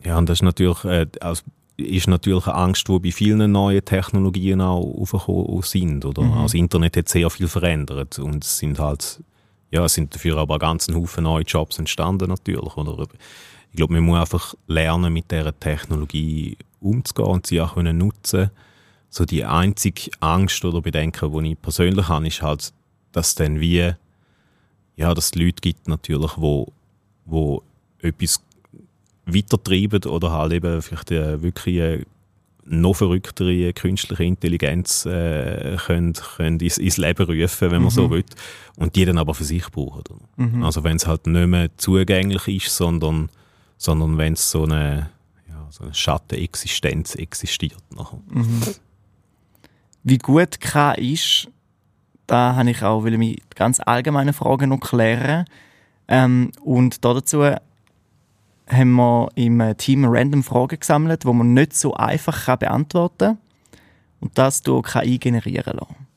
[0.03, 1.43] Ja, und das ist natürlich, äh, also
[1.77, 6.05] ist natürlich eine Angst, die bei vielen neuen Technologien auch aufgekommen sind.
[6.05, 6.21] Oder?
[6.21, 6.31] Mhm.
[6.31, 9.21] Also das Internet hat sehr viel verändert und es sind halt
[9.71, 12.75] ja, es sind dafür aber ganz ein Haufen neue Jobs entstanden natürlich.
[12.75, 13.07] Oder?
[13.71, 18.51] Ich glaube, man muss einfach lernen, mit dieser Technologie umzugehen und sie auch können nutzen
[19.09, 22.73] So die einzige Angst oder Bedenken, die ich persönlich habe, ist halt,
[23.13, 23.93] dass dann wie,
[24.97, 26.73] ja, dass es Leute gibt natürlich, wo,
[27.25, 27.63] wo
[28.01, 28.41] etwas
[29.25, 32.05] weitertreiben oder halt eben vielleicht äh, wirklich äh,
[32.65, 37.89] noch verrücktere künstliche Intelligenz äh, können, können ins, ins, Leben rufen, wenn man mhm.
[37.89, 38.23] so will.
[38.77, 40.03] Und die dann aber für sich brauchen.
[40.37, 40.63] Mhm.
[40.63, 43.29] Also wenn es halt nicht mehr zugänglich ist, sondern,
[43.77, 45.09] sondern wenn es so eine,
[45.49, 47.77] ja, so eine Schattenexistenz existiert.
[48.29, 48.61] Mhm.
[50.03, 51.47] Wie gut KI ist,
[52.27, 55.45] da habe ich auch will mich ganz allgemeine Fragen noch klären.
[56.11, 57.45] Ähm, und dazu
[58.67, 63.37] haben wir im Team random Fragen gesammelt, die man nicht so einfach beantworten kann
[64.19, 66.07] und das durch KI generieren lassen.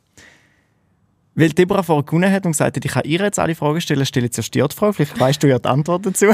[1.36, 4.04] Weil Deborah vorher gewonnen hat und gesagt hat, ich kann ihr jetzt alle Fragen stellen,
[4.04, 4.92] stelle ich zuerst die Frage.
[4.94, 6.26] Vielleicht weißt du ja die Antwort dazu.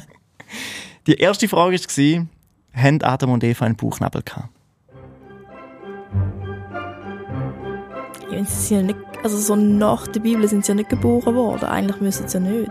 [1.08, 2.26] die erste Frage war,
[2.72, 4.50] haben Adam und Eva einen Bauchnabel gehabt?
[8.30, 11.64] Sie sind ja nicht, also so nach der Bibel sind sie ja nicht geboren worden.
[11.64, 12.70] Eigentlich müssen sie ja nicht.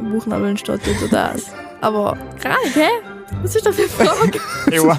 [0.00, 1.46] Buchnabeln steht oder das.
[1.80, 2.88] Aber krank, hä?
[3.42, 4.40] Was ist das für eine Frage?
[4.72, 4.98] ja.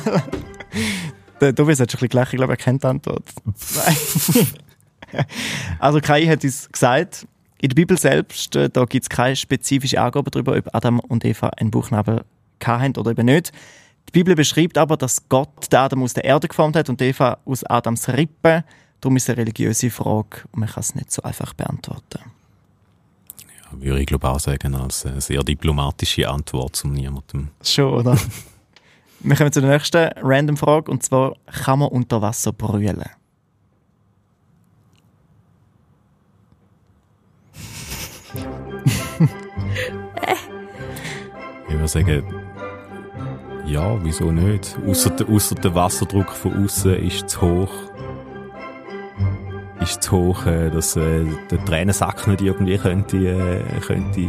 [1.41, 3.23] Der Tobias hat schon ein bisschen gleich, ich glaube, er kennt die Antwort.
[5.79, 7.27] also Kai hat uns gesagt,
[7.61, 11.25] in der Bibel selbst äh, da gibt es keine spezifische Angabe darüber, ob Adam und
[11.25, 12.23] Eva einen Buchnabel
[12.63, 13.51] hatten oder eben nicht.
[14.09, 17.37] Die Bibel beschreibt aber, dass Gott den Adam aus der Erde geformt hat und Eva
[17.45, 18.63] aus Adams Rippe.
[18.99, 22.19] Darum ist es eine religiöse Frage und man kann es nicht so einfach beantworten
[23.71, 27.49] würde ich glaube auch sagen, als eine sehr diplomatische Antwort zu niemandem.
[27.63, 28.17] Schon, oder?
[29.21, 33.03] Wir kommen zu der nächsten random Frage und zwar: Kann man unter Wasser brüllen?
[41.67, 42.23] ich würde sagen,
[43.69, 44.77] ja, wieso nicht?
[44.87, 47.71] Außer, der, der Wasserdruck von außen ist zu hoch
[49.81, 54.19] ist zu hoch, äh, dass äh, der Tränensack nicht irgendwie könnte, äh, könnte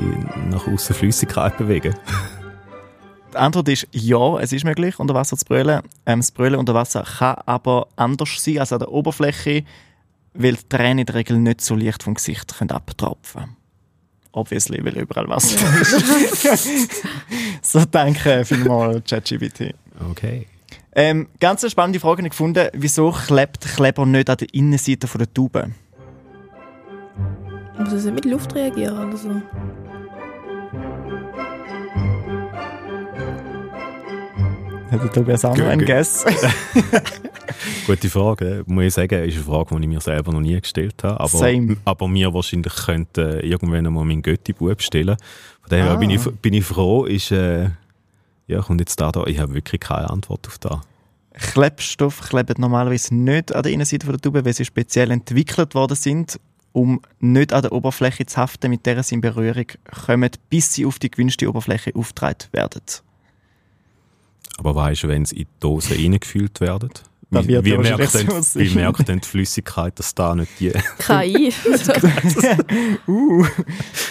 [0.48, 1.94] nach außen Flüssigkeit bewegen.
[3.32, 5.82] Die Antwort ist ja, es ist möglich, unter Wasser zu brüllen.
[6.06, 9.64] Ähm, das Brüllen unter Wasser kann aber anders sein als an der Oberfläche,
[10.34, 13.56] weil die Tränen in der Regel nicht so leicht vom Gesicht können abtropfen können.
[14.32, 16.88] Obviously, weil überall Wasser ist.
[17.72, 19.74] so danke vielmals, ChatGPT.
[20.10, 20.46] Okay.
[20.92, 22.68] Ähm, ganz eine spannende Frage gefunden.
[22.72, 25.70] Wieso klebt Kleber nicht an der Innenseite der Tube?
[27.78, 29.42] Muss es mit Luft reagieren oder so?
[34.90, 36.24] Hätte Tobias auch noch einen Guess?
[37.86, 38.64] Gute Frage.
[38.66, 41.20] Muss ich sagen, ist eine Frage, die ich mir selber noch nie gestellt habe.
[41.20, 41.76] Aber, Same.
[41.84, 45.16] aber mir wahrscheinlich könnte irgendwann einmal meinen Götti-Bub stellen.
[45.62, 45.96] Von daher ah.
[45.96, 47.70] bin, ich, bin ich froh, ist, äh,
[48.46, 49.24] ja, kommt jetzt da, da.
[49.26, 50.78] Ich habe wirklich keine Antwort auf das.
[51.32, 56.40] Klebstoff klebt normalerweise nicht an der Innenseite der Tube, weil sie speziell entwickelt worden sind,
[56.72, 59.66] um nicht an der Oberfläche zu haften, mit der sie in Berührung
[60.06, 62.82] kommen, bis sie auf die gewünschte Oberfläche aufgetragen werden.
[64.58, 66.90] Aber weißt du, wenn sie in die Dose reingefüllt werden?
[67.30, 70.72] Wie, wie, merkt denn, wie merkt denn die Flüssigkeit, dass da nicht die...
[70.98, 71.52] KI.
[73.06, 73.46] uh,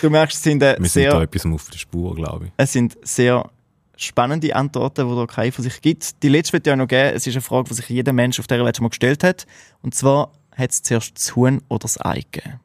[0.02, 1.12] du merkst, es sind äh, Wir sehr...
[1.12, 2.52] sind da etwas auf der Spur, glaube ich.
[2.56, 3.50] Es sind sehr
[3.98, 6.24] spannende Antworten, die der KI von sich gibt.
[6.24, 7.14] Die letzte wird ja noch geben.
[7.14, 9.46] Es ist eine Frage, die sich jeder Mensch auf der Welt schon mal gestellt hat.
[9.82, 12.60] Und zwar, hat es zuerst das Huhn oder das Ei gegeben?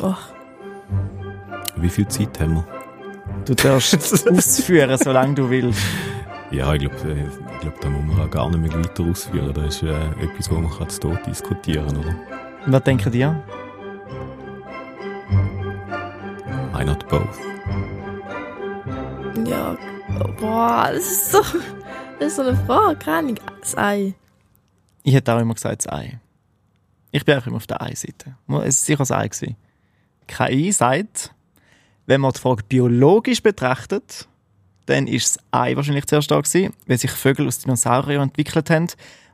[0.00, 0.14] Oh.
[1.78, 2.66] Wie viel Zeit haben wir?
[3.44, 3.94] Du darfst
[4.28, 5.80] ausführen, solange du willst.
[6.56, 9.52] Ja, ich glaube, äh, ich glaub, da muss man gar nicht mehr weiter ausführen.
[9.52, 12.16] Das ist äh, etwas, wo man zu Tod diskutieren kann, oder?
[12.64, 13.20] Was denken die?
[16.78, 17.38] I not both.
[19.46, 19.76] Ja,
[20.40, 21.42] Boah, das ist so,
[22.18, 23.36] das ist so eine Frage, keine Ahnung.
[23.60, 24.14] Das Ei.
[25.02, 26.18] Ich hätte auch immer gesagt, das Ei.
[27.10, 28.34] Ich bin auch immer auf der Ei-Seite.
[28.48, 29.28] Es war sicher das Ei.
[29.28, 29.56] Gewesen.
[30.26, 31.34] KI sagt,
[32.06, 34.26] wenn man die Frage biologisch betrachtet,
[34.86, 38.88] dann ist das Ei wahrscheinlich zuerst da gewesen, weil sich Vögel aus Dinosauriern entwickelt haben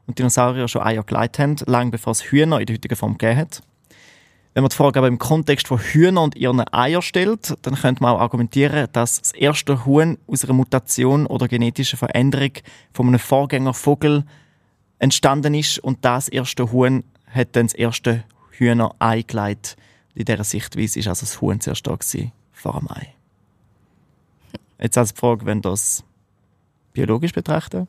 [0.06, 3.40] und Dinosaurier schon Eier geleitet haben, lange bevor es Hühner in der heutigen Form gegeben
[3.40, 3.62] hat.
[4.54, 8.02] Wenn man die Frage aber im Kontext von Hühnern und ihren Eiern stellt, dann könnte
[8.02, 12.52] man auch argumentieren, dass das erste Huhn aus einer Mutation oder genetischen Veränderung
[12.92, 14.24] von einem Vorgängervogel
[14.98, 19.76] entstanden ist und das erste Huhn hat dann das erste Hühner-Ei gelegt.
[20.14, 23.14] In dieser Sichtweise ist also das Huhn zuerst da gewesen, vor dem Ei.
[24.82, 26.02] Jetzt als Frage, wenn das
[26.92, 27.86] biologisch betrachten,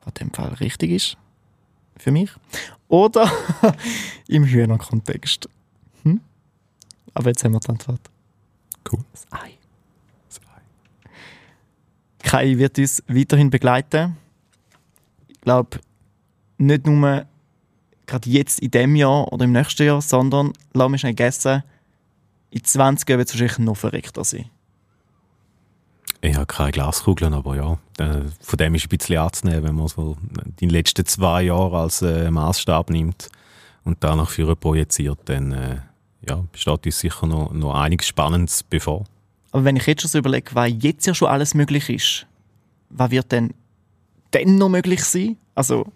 [0.00, 1.16] was in dem Fall richtig ist,
[1.96, 2.30] für mich,
[2.88, 3.30] oder
[4.28, 5.48] im Hühnerkontext.
[6.02, 6.20] Hm?
[7.14, 8.00] Aber jetzt haben wir die Antwort.
[8.90, 9.04] Cool.
[9.12, 9.52] Das Ei.
[10.28, 10.40] Das
[12.32, 12.44] Ei.
[12.44, 14.16] KI wird uns weiterhin begleiten.
[15.28, 15.78] Ich glaube,
[16.58, 17.24] nicht nur
[18.06, 21.62] gerade jetzt in diesem Jahr oder im nächsten Jahr, sondern, lass mich schnell guessen,
[22.50, 24.50] in 20 Jahren wird es wahrscheinlich noch verrückter sein.
[26.22, 29.88] Ich habe keine Glaskugeln, aber ja, äh, von dem ist ein bisschen anzunehmen, wenn man
[29.88, 30.18] so
[30.60, 33.30] die letzten zwei Jahre als äh, Maßstab nimmt
[33.84, 35.76] und danach für projiziert, dann äh,
[36.28, 39.04] ja, steht uns sicher noch, noch einiges Spannendes bevor.
[39.52, 42.26] Aber wenn ich jetzt schon so überlege, was jetzt ja schon alles möglich ist,
[42.90, 43.54] was wird denn
[44.30, 45.38] dann noch möglich sein?
[45.54, 45.86] Also,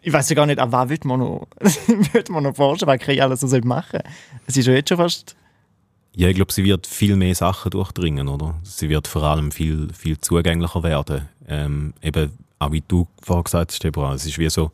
[0.00, 1.46] ich weiß ja gar nicht, an was wird man noch,
[2.12, 4.00] wird man noch forschen, was KI alles so machen
[4.46, 5.36] Es ist ja jetzt schon fast...
[6.14, 8.54] Ja, ich glaube, sie wird viel mehr Sachen durchdringen, oder?
[8.62, 11.28] Sie wird vor allem viel, viel zugänglicher werden.
[11.46, 14.72] Ähm, eben, auch wie du vorhin gesagt hast, Deborah, es ist wie so,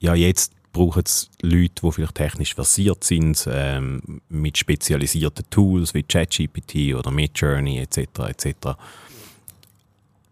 [0.00, 6.02] ja, jetzt brauchen es Leute, die vielleicht technisch versiert sind, ähm, mit spezialisierten Tools wie
[6.02, 7.98] ChatGPT oder Midjourney etc.
[8.28, 8.70] etc.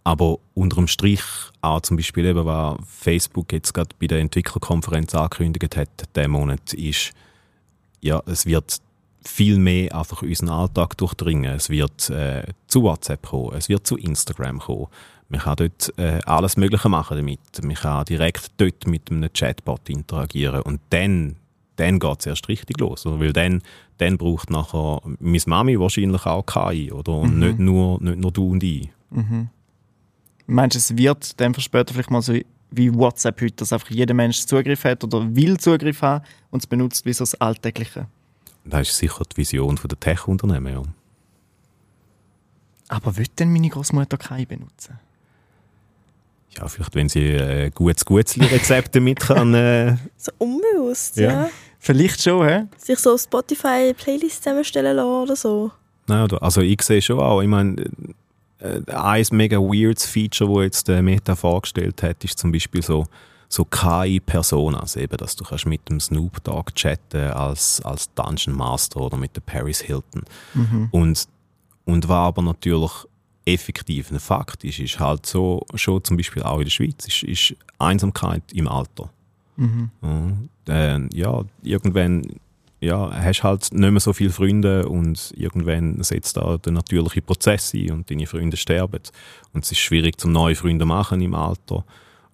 [0.03, 1.23] Aber unterm Strich
[1.61, 6.73] auch zum Beispiel eben, was Facebook jetzt gerade bei der Entwicklerkonferenz angekündigt hat, diesen Monat,
[6.73, 7.13] ist,
[8.01, 8.81] ja, es wird
[9.23, 11.53] viel mehr einfach unseren Alltag durchdringen.
[11.55, 14.87] Es wird äh, zu WhatsApp kommen, es wird zu Instagram kommen.
[15.29, 17.41] Man kann dort äh, alles Mögliche machen damit.
[17.63, 21.37] Man kann direkt dort mit einem Chatbot interagieren und dann,
[21.77, 23.05] dann geht es erst richtig los.
[23.05, 23.63] Weil dann,
[23.99, 27.13] dann braucht nachher meine Mami wahrscheinlich auch KI oder?
[27.13, 27.41] und mhm.
[27.41, 28.89] nicht, nur, nicht nur du und ich.
[29.11, 29.49] Mhm.
[30.47, 32.35] Meinst du, es wird dann später vielleicht mal so
[32.73, 36.67] wie WhatsApp heute, dass einfach jeder Mensch Zugriff hat oder will Zugriff haben und es
[36.67, 38.07] benutzt wie so das Alltägliche?
[38.65, 40.83] Das ist sicher die Vision der Tech-Unternehmen, ja.
[42.89, 44.99] Aber wird denn meine Großmutter KI benutzen?
[46.57, 49.55] Ja, vielleicht wenn sie äh, gutes Gutzli-Rezept damit kann.
[49.55, 51.45] Äh, so unbewusst, ja.
[51.45, 51.51] ja.
[51.79, 52.67] Vielleicht schon, hä?
[52.77, 55.71] Sich so Spotify-Playlist zusammenstellen lassen oder so.
[56.09, 57.41] Nein, also ich sehe schon auch.
[57.41, 57.77] Ich meine,
[58.59, 63.07] äh, ein mega weirdes Feature, das jetzt äh, Meta vorgestellt hat, ist zum Beispiel so,
[63.53, 69.01] so KI-Personas, eben, dass du kannst mit dem Snoop Dogg chatten als, als Dungeon Master
[69.01, 70.23] oder mit der Paris Hilton.
[70.55, 70.89] Mhm.
[70.93, 71.29] Und,
[71.85, 72.93] und war aber natürlich
[73.45, 77.25] effektiv ein Fakt ist, ist halt so, schon zum Beispiel auch in der Schweiz, ist,
[77.25, 79.11] ist Einsamkeit im Alter.
[79.57, 79.91] Mhm.
[80.69, 82.23] Ja, äh, ja, irgendwann
[82.81, 87.75] ja, hast halt nicht mehr so viele Freunde und irgendwann setzt da der natürliche Prozess
[87.75, 89.03] ein und deine Freunde sterben.
[89.53, 91.85] Und es ist schwierig, zum neue Freunde machen im Alter.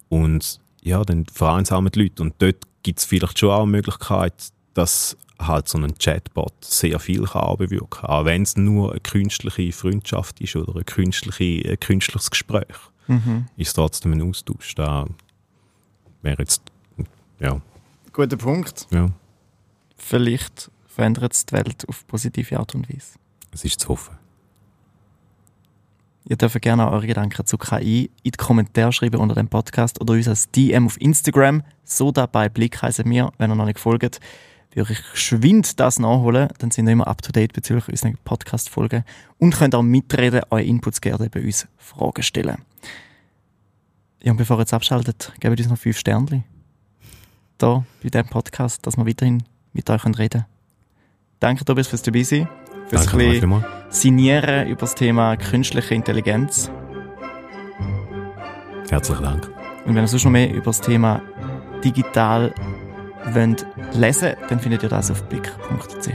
[0.09, 2.23] Und ja, dann vereinsamen die Leute.
[2.23, 6.99] Und dort gibt es vielleicht schon auch eine Möglichkeit, dass halt so ein Chatbot sehr
[6.99, 8.09] viel kann bewirken kann.
[8.09, 12.77] Auch wenn es nur eine künstliche Freundschaft ist oder ein, künstliche, ein künstliches Gespräch.
[13.07, 13.45] Mhm.
[13.55, 14.75] Ist trotzdem ein Austausch.
[14.75, 15.05] Da
[16.21, 16.61] wäre jetzt,
[17.39, 17.61] ja.
[18.13, 18.87] Guter Punkt.
[18.89, 19.11] Ja.
[19.95, 23.19] Vielleicht verändert es die Welt auf positive Art und Weise.
[23.51, 24.17] Es ist zu hoffen.
[26.29, 30.13] Ihr dürft gerne eure Gedanken zu KI in die Kommentare schreiben unter dem Podcast oder
[30.13, 31.63] uns als DM auf Instagram.
[31.85, 34.19] So dabei Blick heißen wir, wenn ihr noch nicht folgt.
[34.73, 39.05] Würde ich geschwind das nachholen, dann sind wir immer up to date bezüglich unserer Podcast-Folgen
[39.39, 42.57] und könnt auch mitreden, eure Inputs gerne bei uns Fragen stellen.
[44.21, 46.43] Ja, und bevor ihr jetzt abschaltet, gebt uns noch fünf Sternchen.
[47.57, 50.45] Da bei diesem Podcast, dass wir weiterhin mit euch reden können.
[51.39, 52.47] Danke, Tobias, fürs dabei sein.
[52.87, 56.71] Fürs Danke Signieren über das Thema künstliche Intelligenz.
[58.89, 59.49] Herzlichen Dank.
[59.85, 61.21] Und wenn ihr sonst noch mehr über das Thema
[61.83, 62.53] digital
[63.33, 66.09] wollt lesen dann findet ihr das auf blick.ch.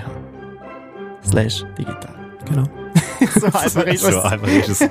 [1.24, 2.14] Slash digital.
[2.48, 2.64] Genau.
[3.34, 4.14] so einfach ist es.
[4.14, 4.78] So einfach ist es.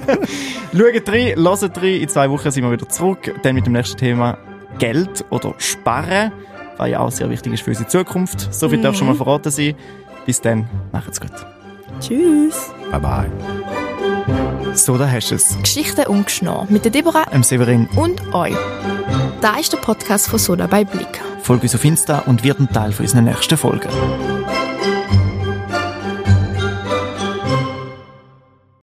[0.71, 2.01] Schaut rein, hört rein.
[2.01, 3.33] In zwei Wochen sind wir wieder zurück.
[3.43, 4.37] Dann mit dem nächsten Thema
[4.79, 6.31] Geld oder Sparen,
[6.77, 8.53] was ja auch sehr wichtig ist für unsere Zukunft.
[8.53, 8.83] So viel mhm.
[8.83, 9.75] darf schon mal verraten sein.
[10.25, 11.31] Bis dann, macht's gut.
[11.99, 12.71] Tschüss.
[12.91, 13.31] Bye bye.
[14.73, 15.57] So, da hast du es.
[15.61, 18.55] Geschichte ungeschnau mit der Deborah, dem Severin und euch.
[19.41, 21.21] Da ist der Podcast von Soda bei Blick.
[21.41, 23.89] Folge uns auf Insta und wird ein Teil von unseren nächsten Folgen.